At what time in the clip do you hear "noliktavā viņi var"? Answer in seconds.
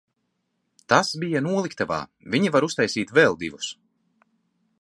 1.49-2.69